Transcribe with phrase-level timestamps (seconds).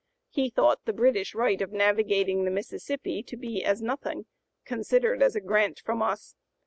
[0.31, 4.25] He thought "the British right of navigating the Mississippi to be as nothing,
[4.65, 6.33] considered as a grant from us.